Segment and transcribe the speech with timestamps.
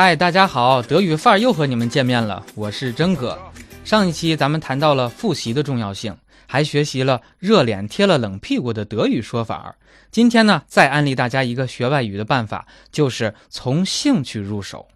[0.00, 3.36] 嗨，大家好，德语范儿又和你们见面了，我是真哥。
[3.84, 9.74] 上一期咱们谈到了复习的重要性，还学习了热脸贴了冷屁股的德语说法。
[10.12, 14.86] 今天呢，再安利大家一个学外语的办法，就是从兴趣入手。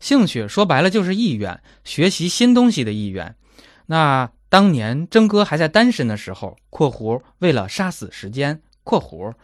[0.00, 3.36] 兴趣说白了就是意愿，学习新东西的意愿。
[3.86, 8.60] 那当年真哥还在单身的时候（括弧为了杀死时间）。
[8.86, 9.34] 括弧，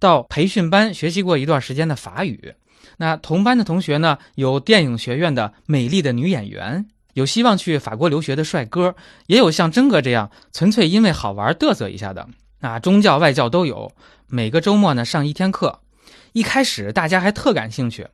[0.00, 2.54] 到培训班学习过一段时间的法语。
[2.96, 6.84] 那同班的同学呢，有电影学院的美丽的女演员，
[7.14, 8.96] 有希望去法国留学的帅哥，
[9.28, 12.28] 也有像真哥这样纯粹因为好玩嘚瑟一下的。
[12.58, 13.92] 那中教外教都有。
[14.26, 15.80] 每个周末呢上一天课。
[16.32, 18.08] 一开始大家还特感兴趣，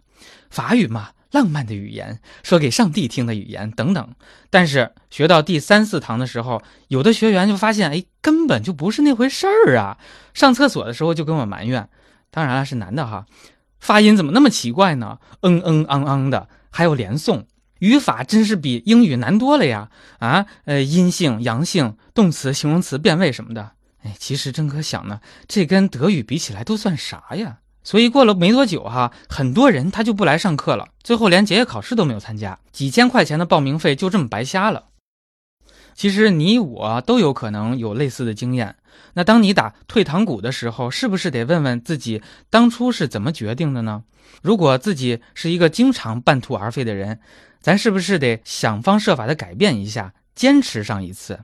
[0.51, 1.11] 法语嘛。
[1.35, 4.15] 浪漫的语言，说给上帝听的语言等等，
[4.51, 9.99] 但是学到第三四堂的时候，有的学员就发现，哎，根本就不是那回事儿啊！
[10.33, 11.89] 上厕所的时候就跟我埋怨，
[12.31, 13.27] 当然了，是男的哈，
[13.81, 15.19] 发音怎么那么奇怪呢？
[15.43, 17.47] 嗯嗯昂昂的，还有连诵，
[17.81, 19.91] 语法真是比英语难多了呀！
[20.21, 23.73] 啊，呃，阴性、阳性、动词、形容词变位什么的，
[24.05, 27.59] 哎，其实真可想呢，这跟德语比起来都算啥呀？
[27.85, 34.87] 所以过了没多久哈，很多人他就不来上课了，最后连结业考试都没有参加，几千块钱的报名费就这么白瞎了。
[35.95, 38.75] 其实你我都有可能有类似的经验。
[39.13, 44.03] 那当你打退堂鼓的时候，是不是得问问自己当初是怎么决定的呢？
[44.43, 47.21] 如果自己是一个经常半途而废的人，
[47.61, 51.41] 咱是不是得想方设法的改变一下，坚持上一次？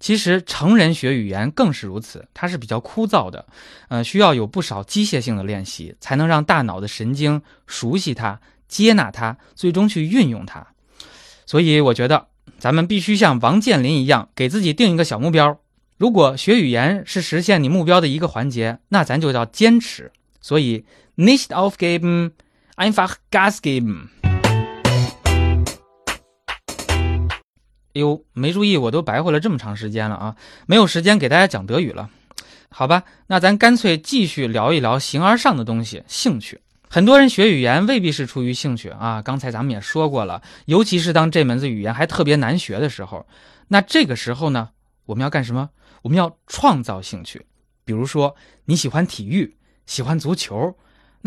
[0.00, 3.46] 其实成人学语言更是如此，它是比较枯燥的，
[3.88, 10.66] 呃，需要有不少机械性的练习，才能让大脑的神经熟悉它、接纳它，最终去运用它。
[11.46, 15.58] 所以我觉得咱们必须像王健林一样，给自己定一个小目标。
[15.96, 20.12] 如果学语言是实现你目标的一个环节，那咱就叫坚持。
[20.40, 20.84] 所以
[21.16, 24.06] ，nicht aufgeben，einfach Gas geben。
[27.98, 30.36] 呦，没注意，我都白活了这么长时间了啊！
[30.66, 32.10] 没有时间给大家讲德语了，
[32.70, 33.04] 好吧？
[33.26, 36.60] 那咱干脆继续聊一聊形而上的东西——兴趣。
[36.88, 39.20] 很多人学语言未必是出于兴趣啊。
[39.20, 43.26] 刚才咱们也说过了，尤其是当这门子语言还特别难学的时候，
[43.68, 44.70] 那这个时候呢，
[45.06, 45.70] 我们要干什么？
[46.02, 47.44] 我们要创造兴趣。
[47.84, 49.56] 比如说你喜欢体育，
[49.86, 50.76] 喜欢足球，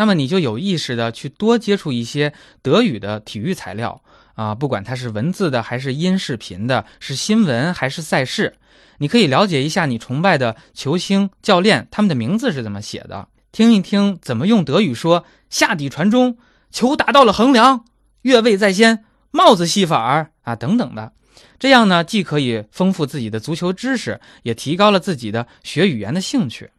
[0.01, 4.01] 那么你就有意识的去多接触一些德语的体育材料。
[4.33, 8.55] 啊，不管它是文字的还是音视频的，是新闻还是赛事，
[8.97, 16.39] 你可以了解一下你崇拜的球星、教练他们的名字是怎么写的，听一听怎么用德语说“下底传中，
[16.71, 17.85] 球打到了横梁，
[18.23, 21.13] 越位在先，帽子戏法儿啊等等的。
[21.59, 26.71] 这样呢，既可以丰富自己的足球知识，也提高了自己的学语言的兴趣。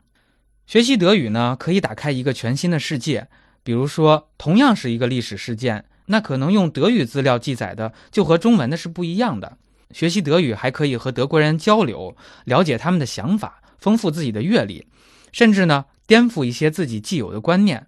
[0.66, 3.28] 学习德语呢，可以打开一个全新的世界。
[3.62, 5.84] 比如说，同样是一个历史事件。
[6.06, 9.56] 那可能用德语资料记载的就和中文的是不一样的。
[9.92, 14.86] 学习德语还可以和德国人交流，了解他们的想法，丰富自己的阅历，
[15.30, 17.86] 甚至呢颠覆一些自己既有的观念。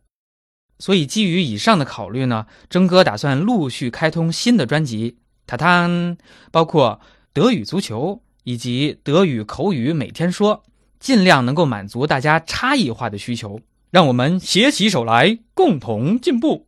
[0.79, 5.89] 所以基于以上的考虑呢，征哥打算陆续开通新的专辑，塔塔，
[6.53, 7.01] 包括
[7.33, 10.63] 德语足球以及德语口语每天说，
[11.05, 13.61] 尽量能够满足大家差异化的需求。
[13.91, 16.67] 让我们携起手来，共同进步。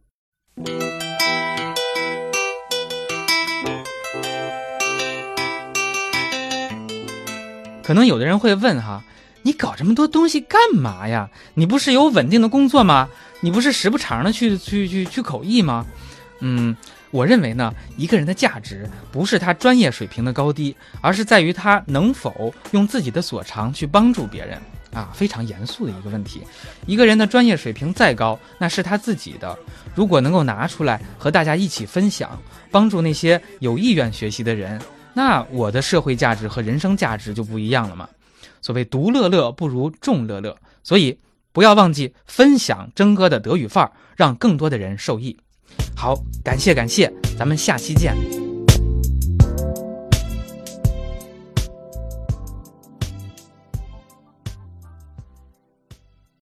[7.83, 9.03] 可能有的人会问哈，
[9.41, 11.31] 你搞这么多东西干嘛呀？
[11.55, 13.09] 你不是有稳定的工作吗？
[13.41, 15.87] 你不是时不常的去去去去口译吗？
[16.41, 16.77] 嗯，
[17.11, 24.61] 我认为呢，一个人的价值不是他专业水平的高低，而是在于他能否用自己的所长去帮助别人
[24.93, 26.43] 啊，非常严肃的一个问题。
[26.87, 29.57] 一个人的专业水平再高，那是他自己的，
[29.95, 32.39] 如果能够拿出来和大家一起分享，
[32.71, 34.81] 帮助那些有意愿学习的人。
[35.15, 38.09] 那我的社会价值和人生价值就不一样了嘛。
[38.61, 41.19] 所谓独乐乐不如众乐乐，所以
[41.53, 45.39] 不要忘记分享征哥的德语范儿，让更多的人受益。
[45.95, 46.15] 好，
[46.45, 48.36] 感谢感谢，咱们下期见。